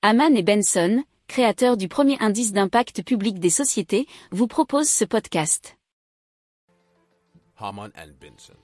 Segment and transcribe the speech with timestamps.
[0.00, 5.76] Haman et Benson, créateurs du premier indice d'impact public des sociétés, vous proposent ce podcast.
[7.58, 8.54] Haman and Benson.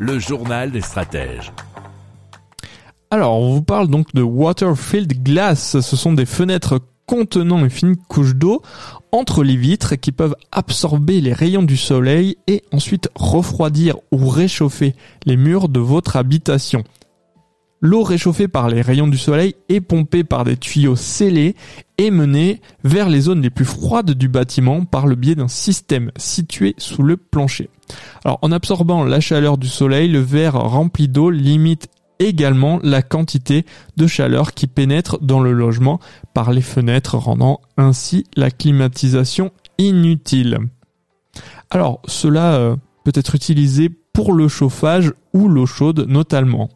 [0.00, 1.52] Le journal des stratèges.
[3.12, 5.78] Alors, on vous parle donc de Waterfield Glass.
[5.78, 8.62] Ce sont des fenêtres contenant une fine couche d'eau
[9.12, 14.96] entre les vitres qui peuvent absorber les rayons du soleil et ensuite refroidir ou réchauffer
[15.24, 16.82] les murs de votre habitation.
[17.82, 21.56] L'eau réchauffée par les rayons du soleil est pompée par des tuyaux scellés
[21.96, 26.12] et menée vers les zones les plus froides du bâtiment par le biais d'un système
[26.16, 27.70] situé sous le plancher.
[28.24, 31.88] Alors en absorbant la chaleur du soleil, le verre rempli d'eau limite
[32.18, 33.64] également la quantité
[33.96, 36.00] de chaleur qui pénètre dans le logement
[36.34, 40.58] par les fenêtres, rendant ainsi la climatisation inutile.
[41.70, 46.68] Alors cela euh, peut être utilisé pour le chauffage ou l'eau chaude notamment.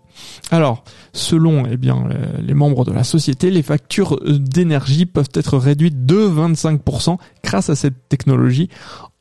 [0.50, 2.08] Alors, selon eh bien,
[2.40, 7.76] les membres de la société, les factures d'énergie peuvent être réduites de 25% grâce à
[7.76, 8.68] cette technologie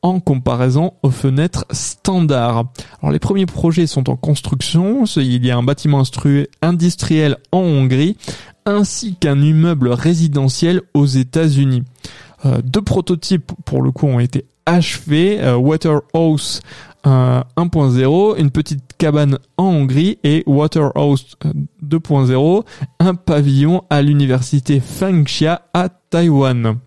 [0.04, 2.66] en comparaison aux fenêtres standards.
[3.02, 6.04] Alors les premiers projets sont en construction, il y a un bâtiment
[6.62, 8.18] industriel en Hongrie
[8.66, 11.84] ainsi qu'un immeuble résidentiel aux États-Unis.
[12.46, 16.62] Euh, deux prototypes pour le coup ont été achevés, euh, Waterhouse
[17.06, 21.36] 1.0, une petite cabane en Hongrie et Waterhouse
[21.86, 22.64] 2.0,
[23.00, 26.78] un pavillon à l'université Fengxia à Taïwan.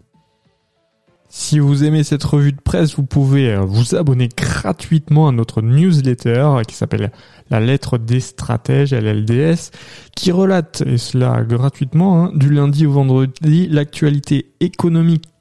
[1.38, 5.60] Si vous aimez cette revue de presse, vous pouvez euh, vous abonner gratuitement à notre
[5.60, 7.12] newsletter qui s'appelle
[7.50, 9.70] La lettre des stratèges, LLDS,
[10.14, 15.24] qui relate, et cela gratuitement, hein, du lundi au vendredi, l'actualité économique,